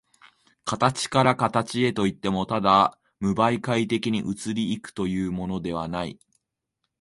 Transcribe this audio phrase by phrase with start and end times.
[0.65, 6.17] 形から形へといっても、ただ無媒介的に移り行くというのではない。